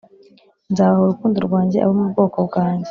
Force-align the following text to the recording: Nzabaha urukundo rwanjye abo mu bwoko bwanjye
Nzabaha 0.71 1.01
urukundo 1.03 1.37
rwanjye 1.47 1.77
abo 1.83 1.93
mu 1.99 2.05
bwoko 2.11 2.37
bwanjye 2.47 2.79